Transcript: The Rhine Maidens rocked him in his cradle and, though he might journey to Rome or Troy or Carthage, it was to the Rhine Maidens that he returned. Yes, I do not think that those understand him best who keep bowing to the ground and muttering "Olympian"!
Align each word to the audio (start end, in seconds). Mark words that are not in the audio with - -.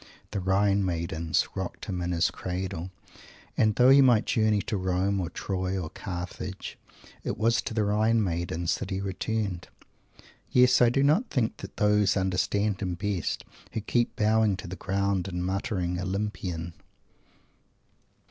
The 0.31 0.39
Rhine 0.39 0.83
Maidens 0.83 1.47
rocked 1.53 1.85
him 1.85 2.01
in 2.01 2.11
his 2.11 2.31
cradle 2.31 2.89
and, 3.55 3.75
though 3.75 3.89
he 3.91 4.01
might 4.01 4.25
journey 4.25 4.59
to 4.63 4.75
Rome 4.75 5.21
or 5.21 5.29
Troy 5.29 5.77
or 5.79 5.91
Carthage, 5.91 6.79
it 7.23 7.37
was 7.37 7.61
to 7.61 7.75
the 7.75 7.83
Rhine 7.83 8.23
Maidens 8.23 8.79
that 8.79 8.89
he 8.89 8.99
returned. 8.99 9.67
Yes, 10.49 10.81
I 10.81 10.89
do 10.89 11.03
not 11.03 11.29
think 11.29 11.57
that 11.57 11.77
those 11.77 12.17
understand 12.17 12.81
him 12.81 12.95
best 12.95 13.45
who 13.73 13.81
keep 13.81 14.15
bowing 14.15 14.57
to 14.57 14.67
the 14.67 14.75
ground 14.75 15.27
and 15.27 15.45
muttering 15.45 15.99
"Olympian"! 16.01 16.73